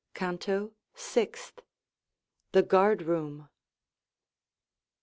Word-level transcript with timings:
CANTO 0.15 0.73
SIXTH. 0.95 1.61
The 2.53 2.63
Guard 2.63 3.03
room. 3.03 3.49